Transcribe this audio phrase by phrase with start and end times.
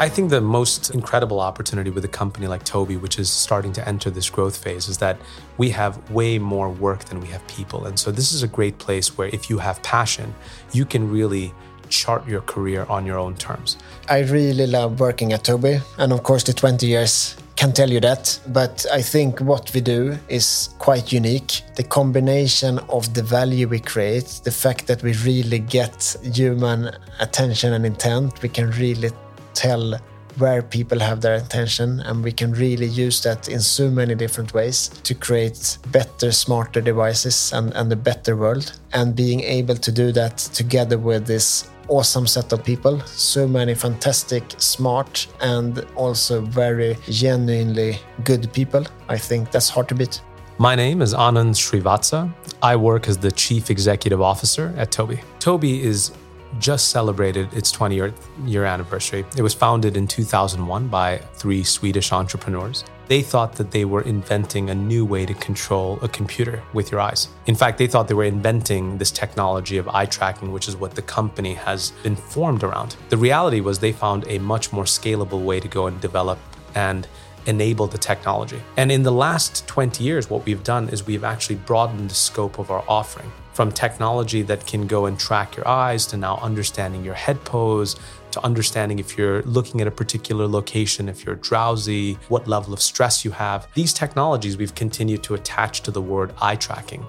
[0.00, 3.86] I think the most incredible opportunity with a company like Tobii, which is starting to
[3.86, 5.18] enter this growth phase, is that
[5.58, 7.84] we have way more work than we have people.
[7.84, 10.34] And so this is a great place where if you have passion,
[10.72, 11.52] you can really
[11.90, 13.76] chart your career on your own terms.
[14.08, 15.82] I really love working at Tobii.
[15.98, 18.40] And of course, the 20 years can tell you that.
[18.46, 21.60] But I think what we do is quite unique.
[21.76, 27.74] The combination of the value we create, the fact that we really get human attention
[27.74, 29.10] and intent, we can really
[29.54, 29.98] tell
[30.38, 34.54] where people have their attention and we can really use that in so many different
[34.54, 39.92] ways to create better smarter devices and, and a better world and being able to
[39.92, 46.40] do that together with this awesome set of people so many fantastic smart and also
[46.40, 50.22] very genuinely good people i think that's hard to beat
[50.58, 52.30] my name is Anand Srivatsa.
[52.62, 55.22] I work as the Chief Executive Officer at Tobii.
[55.38, 56.12] Tobii is
[56.58, 58.12] just celebrated its 20
[58.44, 59.24] year anniversary.
[59.36, 62.84] It was founded in 2001 by three Swedish entrepreneurs.
[63.08, 67.00] They thought that they were inventing a new way to control a computer with your
[67.00, 67.28] eyes.
[67.46, 70.94] In fact, they thought they were inventing this technology of eye tracking, which is what
[70.94, 72.96] the company has been formed around.
[73.08, 76.38] The reality was they found a much more scalable way to go and develop
[76.74, 77.08] and
[77.46, 78.60] enable the technology.
[78.76, 82.58] And in the last 20 years, what we've done is we've actually broadened the scope
[82.58, 87.04] of our offering from technology that can go and track your eyes to now understanding
[87.04, 87.96] your head pose
[88.30, 92.80] to understanding if you're looking at a particular location, if you're drowsy, what level of
[92.80, 93.66] stress you have.
[93.74, 97.04] These technologies we've continued to attach to the word eye tracking.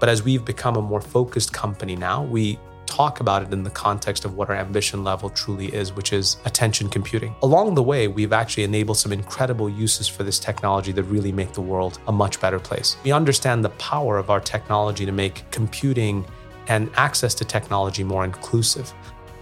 [0.00, 3.70] But as we've become a more focused company now, we talk about it in the
[3.70, 7.34] context of what our ambition level truly is, which is attention computing.
[7.42, 11.52] Along the way, we've actually enabled some incredible uses for this technology that really make
[11.52, 12.96] the world a much better place.
[13.04, 16.24] We understand the power of our technology to make computing
[16.68, 18.92] and access to technology more inclusive.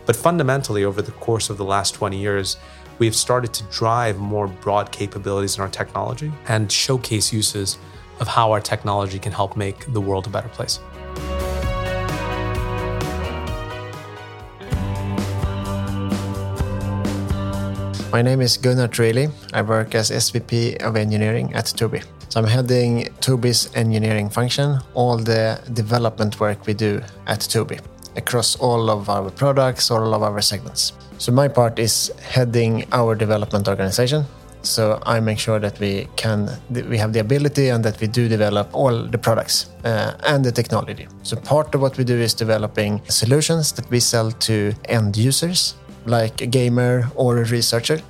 [0.06, 2.56] But fundamentally, over the course of the last 20 years,
[2.98, 7.78] we've started to drive more broad capabilities in our technology and showcase uses
[8.20, 10.80] of how our technology can help make the world a better place.
[18.12, 19.30] My name is Gunnar Trilli.
[19.54, 22.04] I work as SVP of Engineering at Tobii.
[22.28, 27.80] So I'm heading Tobii's engineering function, all the development work we do at Tobii
[28.14, 30.92] across all of our products, all of our segments.
[31.16, 34.26] So my part is heading our development organization.
[34.60, 38.28] So I make sure that we can, we have the ability and that we do
[38.28, 41.08] develop all the products uh, and the technology.
[41.22, 45.76] So part of what we do is developing solutions that we sell to end users
[46.06, 48.00] like a gamer or a researcher.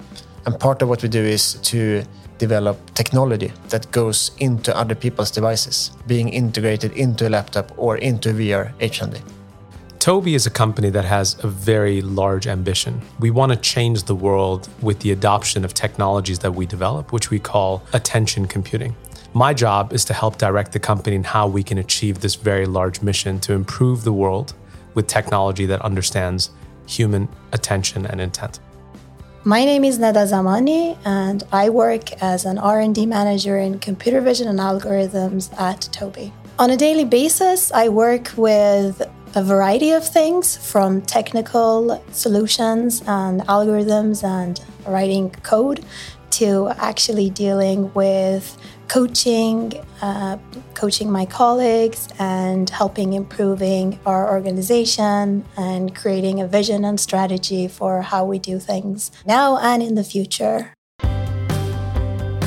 [0.47, 2.03] And part of what we do is to
[2.38, 8.30] develop technology that goes into other people's devices, being integrated into a laptop or into
[8.30, 9.20] VR HMD.
[10.00, 13.00] Tobii is a company that has a very large ambition.
[13.20, 17.30] We want to change the world with the adoption of technologies that we develop, which
[17.30, 18.97] we call attention computing.
[19.32, 22.66] My job is to help direct the company in how we can achieve this very
[22.66, 24.54] large mission to improve the world
[24.94, 26.50] with technology that understands
[26.97, 28.60] human attention and intent.
[29.44, 34.47] My name is Neda Zamani and I work as an R&D manager in computer vision
[34.47, 36.30] and algorithms at Tobii.
[36.58, 39.03] On a daily basis, I work with
[39.34, 45.84] a variety of things from technical solutions and algorithms and writing code
[46.32, 48.56] to actually dealing with
[48.92, 49.72] coaching,
[50.03, 50.36] uh,
[50.75, 58.03] coaching my colleagues, and helping improving our organization and creating a vision and strategy for
[58.03, 60.75] how we do things now and in the future.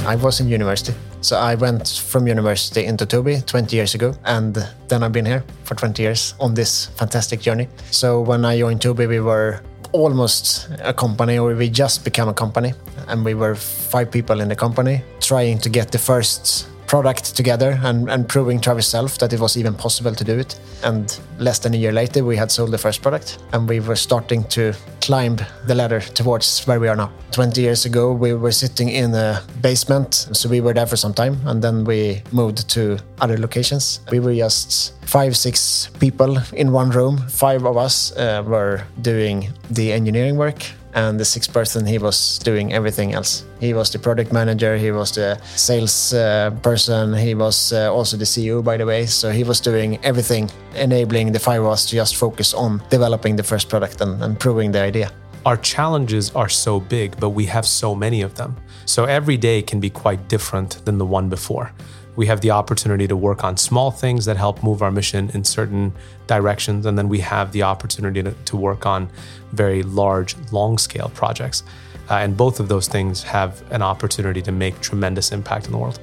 [0.06, 0.94] I was in university.
[1.22, 4.56] So I went from university into Tobii 20 years ago, and
[4.88, 7.68] then I've been here for 20 years on this fantastic journey.
[7.90, 9.64] So when I joined Tobii, we were
[9.96, 12.74] almost a company, or we just became a company,
[13.08, 17.80] and we were five people in the company trying to get the first product together
[17.84, 20.60] and, and proving to ourselves that it was even possible to do it.
[20.84, 23.96] And less than a year later, we had sold the first product and we were
[23.96, 25.38] starting to climb
[25.68, 27.12] the ladder towards where we are now.
[27.32, 31.14] 20 years ago, we were sitting in a basement, so we were there for some
[31.14, 34.00] time and then we moved to other locations.
[34.12, 37.18] We were just five, six people in one room.
[37.30, 40.64] Five of us uh, were doing the engineering work
[40.96, 43.44] and the sixth person he was doing everything else.
[43.60, 48.18] He was the product manager he was the sales uh, person he was uh, also
[48.18, 49.06] the ceo by the way.
[49.06, 53.36] So he was doing everything enabling the five of us to just focus on developing
[53.36, 55.12] the first product and, and proving the idea.
[55.46, 58.56] Our challenges are so big but we have so many of them.
[58.86, 61.72] So every day can be quite different than the one before
[62.16, 65.44] we have the opportunity to work on small things that help move our mission in
[65.44, 65.94] certain
[66.28, 66.86] directions.
[66.86, 69.10] And then we have the opportunity to, to work on
[69.52, 71.64] very large, long scale projects.
[72.10, 75.78] Uh, and both of those things have an opportunity to make tremendous impact in the
[75.78, 76.00] world.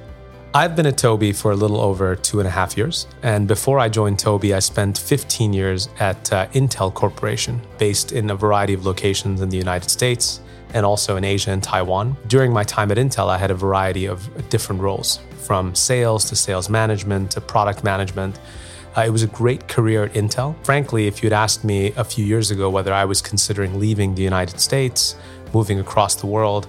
[0.55, 3.07] I've been at Tobii for a little over two and a half years.
[3.23, 8.29] And before I joined Tobii, I spent 15 years at uh, Intel Corporation, based in
[8.29, 10.41] a variety of locations in the United States
[10.75, 12.15] and also in Asia and Taiwan.
[12.27, 16.35] During my time at Intel, I had a variety of different roles from sales to
[16.35, 18.39] sales management to product management.
[18.95, 20.55] Uh, it was a great career at Intel.
[20.63, 24.21] Frankly, if you'd asked me a few years ago whether I was considering leaving the
[24.21, 25.15] United States,
[25.53, 26.67] moving across the world,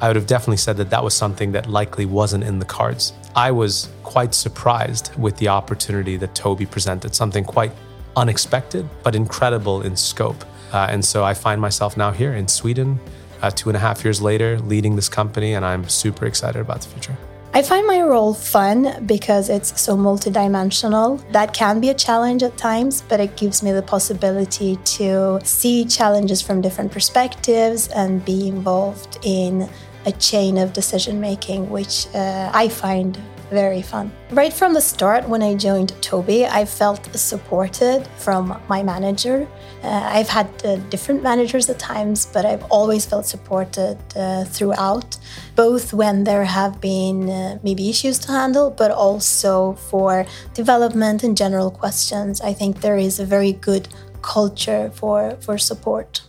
[0.00, 3.12] I would have definitely said that that was something that likely wasn't in the cards.
[3.34, 7.72] I was quite surprised with the opportunity that Tobii presented, something quite
[8.14, 10.44] unexpected, but incredible in scope.
[10.72, 12.98] Uh, and so I find myself now here in Sweden,
[13.42, 16.80] uh, two and a half years later, leading this company, and I'm super excited about
[16.80, 17.16] the future.
[17.56, 21.22] I find my role fun because it's so multidimensional.
[21.32, 25.86] That can be a challenge at times, but it gives me the possibility to see
[25.86, 29.70] challenges from different perspectives and be involved in
[30.04, 33.18] a chain of decision making, which uh, I find
[33.50, 34.10] very fun.
[34.30, 39.46] Right from the start, when I joined Tobii, I felt supported from my manager.
[39.82, 45.18] Uh, I've had uh, different managers at times, but I've always felt supported uh, throughout,
[45.54, 51.36] both when there have been uh, maybe issues to handle, but also for development and
[51.36, 52.40] general questions.
[52.40, 53.88] I think there is a very good
[54.22, 56.22] culture for, for support.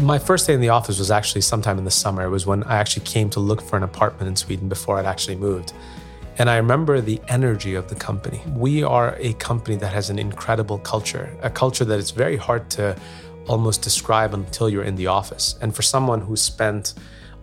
[0.00, 2.24] My first day in the office was actually sometime in the summer.
[2.24, 5.06] It was when I actually came to look for an apartment in Sweden before I'd
[5.06, 5.72] actually moved.
[6.38, 8.42] And I remember the energy of the company.
[8.54, 12.68] We are a company that has an incredible culture, a culture that it's very hard
[12.70, 12.94] to
[13.48, 15.56] almost describe until you're in the office.
[15.62, 16.94] And for someone who spent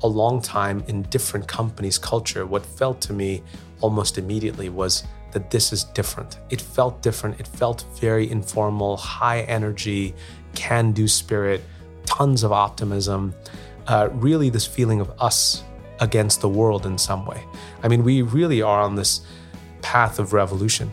[0.04, 3.42] a long time in different companies' culture, what felt to me
[3.82, 6.38] almost immediately was that this is different.
[6.52, 7.40] It felt different.
[7.40, 10.14] It felt very informal, high energy,
[10.54, 11.64] can do spirit
[12.18, 13.34] tons of optimism,
[13.88, 15.64] uh, really this feeling of us
[16.00, 17.44] against the world in some way.
[17.82, 19.22] I mean, we really are on this
[19.82, 20.92] path of revolution,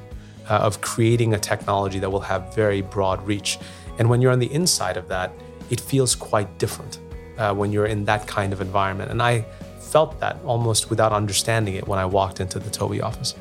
[0.49, 3.59] uh, of creating a technology that will have very broad reach.
[3.99, 5.33] And when you're on the inside of that,
[5.69, 6.99] it feels quite different
[7.39, 9.11] uh, when you're in that kind of environment.
[9.11, 9.45] And I
[9.79, 13.35] felt that almost without understanding it when I walked into the Tobii office.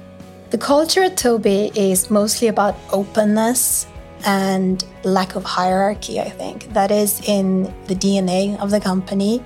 [0.49, 3.85] The culture at Tobii is mostly about openness
[4.25, 6.73] and lack of hierarchy, I think.
[6.73, 9.43] That is in the DNA of the company.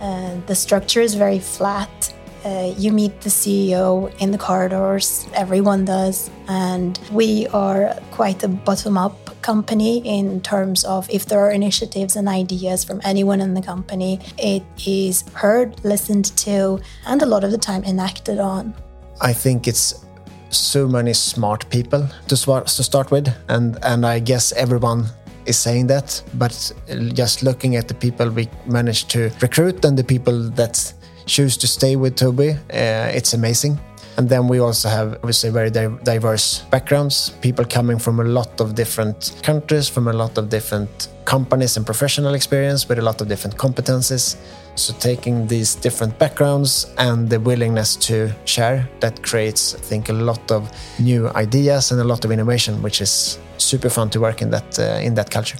[0.00, 2.12] Uh, the structure is very flat.
[2.44, 6.30] Uh, you meet the CEO in the corridors, everyone does.
[6.48, 12.16] And we are quite a bottom up company in terms of if there are initiatives
[12.16, 17.44] and ideas from anyone in the company, it is heard, listened to, and a lot
[17.44, 18.74] of the time enacted on.
[19.20, 20.05] I think it's
[20.50, 25.06] so many smart people to, to start with, and and I guess everyone
[25.46, 26.22] is saying that.
[26.34, 26.72] But
[27.14, 30.92] just looking at the people we managed to recruit and the people that
[31.26, 33.78] choose to stay with Tobii, uh, it's amazing.
[34.18, 38.74] And then we also have obviously very diverse backgrounds, people coming from a lot of
[38.74, 43.28] different countries, from a lot of different companies and professional experience with a lot of
[43.28, 44.36] different competencies.
[44.76, 50.12] So taking these different backgrounds and the willingness to share, that creates, I think, a
[50.12, 54.42] lot of new ideas and a lot of innovation, which is super fun to work
[54.42, 55.58] in that uh, in that culture.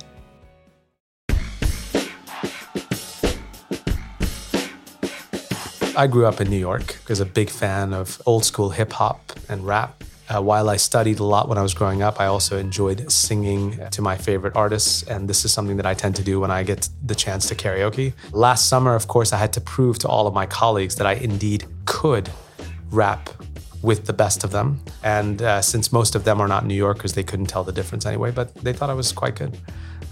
[5.96, 6.98] I grew up in New York.
[7.08, 10.04] Was a big fan of old school hip hop and rap.
[10.28, 13.78] Uh, while I studied a lot when I was growing up, I also enjoyed singing
[13.90, 16.64] to my favorite artists, and this is something that I tend to do when I
[16.64, 18.12] get the chance to karaoke.
[18.32, 21.14] Last summer, of course, I had to prove to all of my colleagues that I
[21.14, 22.28] indeed could
[22.90, 23.30] rap
[23.82, 24.80] with the best of them.
[25.04, 28.04] And uh, since most of them are not New Yorkers, they couldn't tell the difference
[28.04, 29.56] anyway, but they thought I was quite good.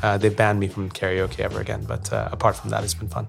[0.00, 3.08] Uh, they banned me from karaoke ever again, but uh, apart from that, it's been
[3.08, 3.26] fun.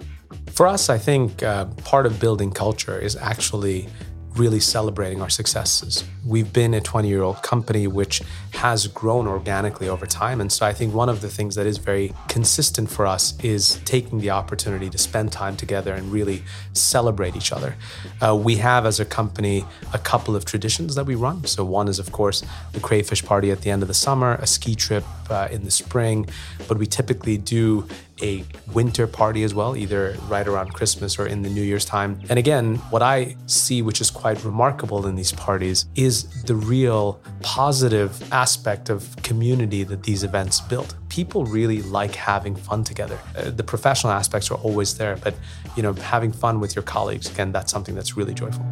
[0.52, 3.88] For us, I think uh, part of building culture is actually
[4.36, 6.04] really celebrating our successes.
[6.26, 8.22] We've been a 20 year old company which
[8.54, 10.42] has grown organically over time.
[10.42, 13.80] And so I think one of the things that is very consistent for us is
[13.86, 17.76] taking the opportunity to spend time together and really celebrate each other.
[18.22, 21.46] Uh, we have, as a company, a couple of traditions that we run.
[21.46, 24.48] So one is, of course, the crayfish party at the end of the summer, a
[24.48, 26.28] ski trip uh, in the spring,
[26.68, 27.88] but we typically do
[28.22, 28.44] a
[28.74, 32.20] winter party as well, either right around Christmas or in the New Year's time.
[32.30, 37.20] And again, what I see, which is quite remarkable in these parties, is the real
[37.42, 40.96] positive aspect of community that these events build.
[41.10, 43.20] People really like having fun together.
[43.36, 45.36] Uh, the professional aspects are always there, but
[45.76, 48.66] you know, having fun with your colleagues, again, that's something that's really joyful.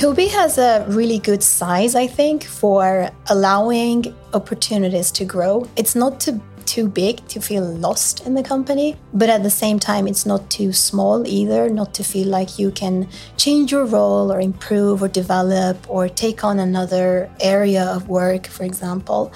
[0.00, 5.68] Tobii has a really good size, I think, for allowing opportunities to grow.
[5.76, 9.78] It's not to too big to feel lost in the company, but at the same
[9.78, 14.32] time, it's not too small either, not to feel like you can change your role
[14.32, 19.30] or improve or develop or take on another area of work, for example.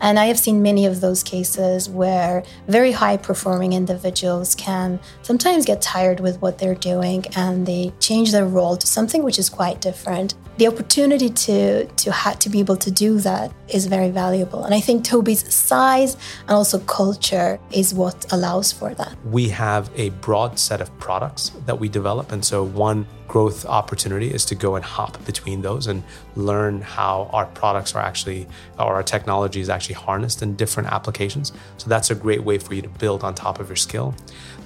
[0.00, 5.64] And I have seen many of those cases where very high performing individuals can sometimes
[5.64, 9.48] get tired with what they're doing and they change their role to something which is
[9.48, 10.34] quite different.
[10.58, 14.64] The opportunity to to ha- to be able to do that is very valuable.
[14.64, 19.14] And i think Tobii's size and also culture is what allows for that.
[19.24, 22.32] We have a broad set of products that we develop.
[22.32, 26.02] And so one growth opportunity is to go and hop between those and
[26.34, 28.46] learn how our products are actually
[28.78, 32.74] or our technology is actually harnessed in different applications so that's a great way for
[32.74, 34.14] you to build on top of your skill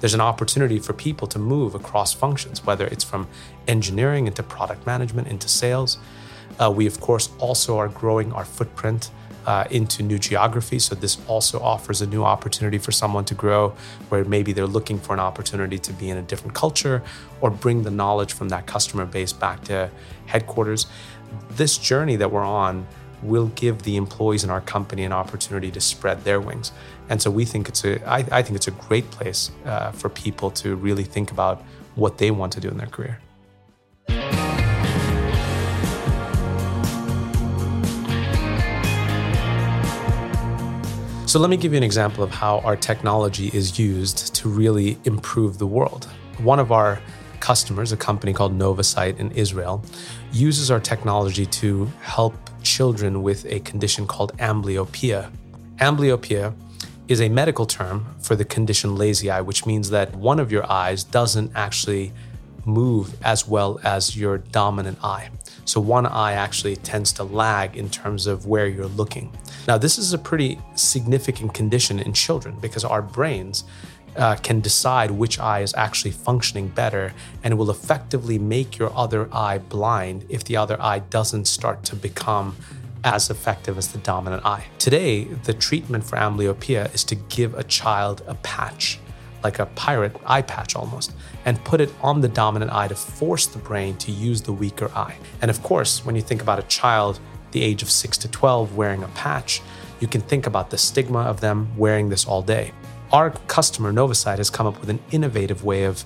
[0.05, 3.27] there's an opportunity for people to move across functions, whether it's from
[3.67, 5.97] engineering into product management into sales.
[6.59, 9.09] Uh, we, of course, also are growing our footprint
[9.45, 10.85] uh, into new geographies.
[10.85, 13.75] So, this also offers a new opportunity for someone to grow
[14.09, 17.03] where maybe they're looking for an opportunity to be in a different culture
[17.41, 19.89] or bring the knowledge from that customer base back to
[20.25, 20.87] headquarters.
[21.51, 22.87] This journey that we're on
[23.23, 26.71] will give the employees in our company an opportunity to spread their wings.
[27.09, 30.09] And so we think it's a, I, I think it's a great place uh, for
[30.09, 31.63] people to really think about
[31.95, 33.19] what they want to do in their career.
[41.35, 44.97] So let me give you an example of how our technology is used to really
[45.03, 46.05] improve the world.
[46.37, 47.01] One of our
[47.41, 49.83] customers, a company called NovaSight in Israel,
[50.31, 55.29] uses our technology to help children with a condition called amblyopia.
[55.79, 56.55] Amblyopia
[57.09, 60.65] is a medical term for the condition lazy eye, which means that one of your
[60.71, 62.13] eyes doesn't actually
[62.65, 65.29] move as well as your dominant eye.
[65.65, 69.35] So one eye actually tends to lag in terms of where you're looking.
[69.67, 73.63] Now, this is a pretty significant condition in children because our brains
[74.15, 79.27] uh, can decide which eye is actually functioning better and will effectively make your other
[79.33, 82.55] eye blind if the other eye doesn't start to become
[83.03, 84.65] as effective as the dominant eye.
[84.79, 88.99] Today, the treatment for amblyopia is to give a child a patch,
[89.45, 91.13] like a pirate eye patch almost,
[91.45, 94.89] and put it on the dominant eye to force the brain to use the weaker
[94.95, 95.15] eye.
[95.41, 97.19] And of course, when you think about a child
[97.51, 99.61] the age of 6 to 12 wearing a patch,
[99.99, 102.71] you can think about the stigma of them wearing this all day.
[103.11, 106.03] Our customer, NovaSight, has come up with an innovative way of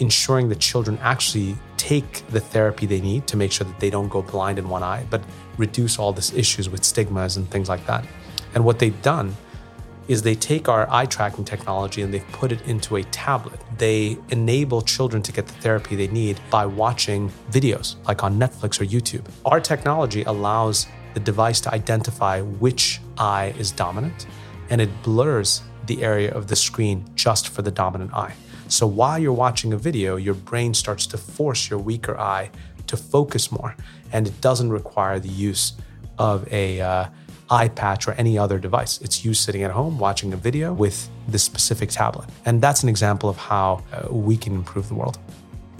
[0.00, 4.08] ensuring that children actually take the therapy they need to make sure that they don't
[4.08, 5.22] go blind in one eye, but
[5.58, 8.04] reduce all these issues with stigmas and things like that.
[8.54, 9.36] And what they've done
[10.10, 13.60] is they take our eye tracking technology and they've put it into a tablet.
[13.78, 18.80] They enable children to get the therapy they need by watching videos like on Netflix
[18.80, 19.24] or YouTube.
[19.44, 24.26] Our technology allows the device to identify which eye is dominant
[24.68, 28.34] and it blurs the area of the screen just for the dominant eye.
[28.66, 32.50] So while you're watching a video, your brain starts to force your weaker eye
[32.88, 33.76] to focus more,
[34.12, 35.74] and it doesn't require the use
[36.18, 37.06] of a uh,
[37.50, 39.00] eye patch or any other device.
[39.00, 42.88] It's you sitting at home watching a video with this specific tablet, and that's an
[42.88, 45.18] example of how uh, we can improve the world.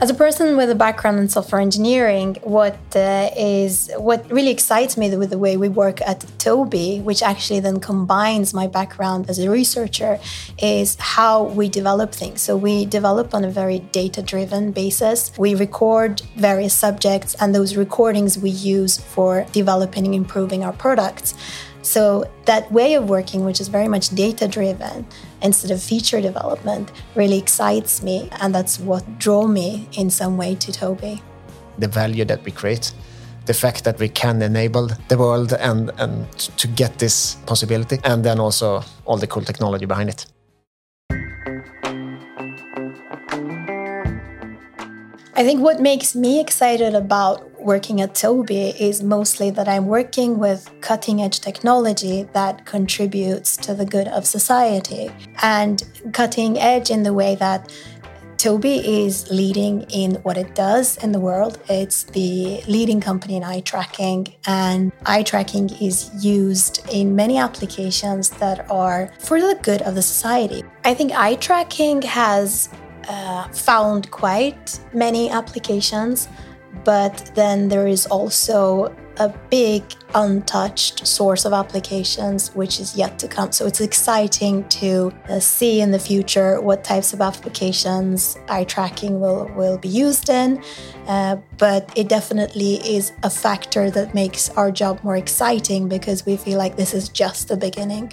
[0.02, 4.97] As a person with a background in software engineering, what uh, is what really excites
[4.97, 9.38] me with the way we work at Tobii, which actually then combines my background as
[9.38, 10.19] a researcher,
[10.57, 12.40] is how we develop things.
[12.40, 15.33] So we develop on a very data-driven basis.
[15.37, 21.35] We record various subjects, and those recordings we use for developing and improving our products.
[21.83, 25.07] So that way of working, which is very much data driven
[25.42, 28.28] instead of feature development, really excites me.
[28.40, 31.20] And that's what drew me in some way to Tobii.
[31.78, 32.92] The value that we create,
[33.47, 38.25] the fact that we can enable the world and, and to get this possibility, and
[38.25, 40.26] then also all the cool technology behind it.
[45.40, 50.38] I think what makes me excited about working at Tobii is mostly that I'm working
[50.38, 55.11] with cutting edge technology that contributes to the good of society
[55.43, 57.71] and cutting edge in the way that
[58.37, 61.59] Tobii is leading in what it does in the world.
[61.69, 68.31] It's the leading company in eye tracking, and eye tracking is used in many applications
[68.31, 70.62] that are for the good of the society.
[70.85, 72.71] I think eye tracking has
[73.09, 76.29] uh, found quite many applications,
[76.84, 79.84] but then there is also a big
[80.14, 83.52] untouched source of applications which is yet to come.
[83.52, 89.20] So it's exciting to uh, see in the future what types of applications eye tracking
[89.20, 90.62] will, will be used in.
[91.06, 96.37] Uh, but it definitely is a factor that makes our job more exciting because we
[96.37, 98.12] feel like this is just the beginning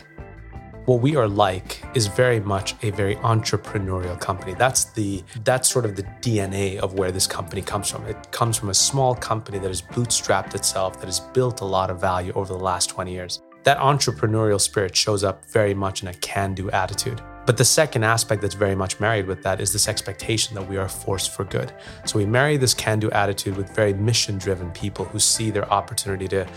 [0.88, 4.54] what we are like is very much a very entrepreneurial company.
[4.54, 8.06] That's the that's sort of the DNA of where this company comes from.
[8.06, 11.90] It comes from a small company that has bootstrapped itself, that has built a lot
[11.90, 13.42] of value over the last 20 years.
[13.64, 17.22] That entrepreneurial spirit shows up very much in a can-do attitude.
[17.46, 20.78] But the second aspect that's very much married with that is this expectation that we
[20.78, 21.74] are a force for good.
[22.06, 25.70] So we marry this can do attitude with very mission driven people who see their
[25.70, 26.48] opportunity to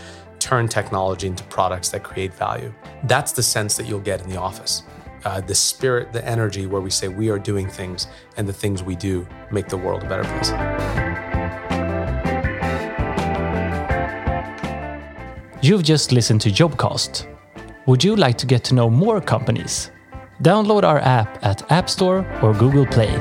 [0.51, 2.73] turn technology into products that create value.
[3.05, 4.83] That's the sense that you'll get in the office.
[5.23, 8.83] Uh, the spirit, the energy where we say we are doing things and the things
[8.83, 10.51] we do make the world a better place.
[15.61, 17.27] You've just listened to Jobcast.
[17.85, 19.89] Would you like to get to know more companies?
[20.43, 23.15] Download our app at App Store or Google Play.